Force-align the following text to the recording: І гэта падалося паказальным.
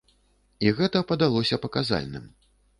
І 0.67 0.71
гэта 0.79 1.03
падалося 1.13 1.61
паказальным. 1.69 2.29